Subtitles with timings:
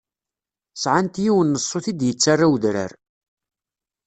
[0.81, 2.91] Sɛant yiwen n ṣṣut i d-yettarra udrar.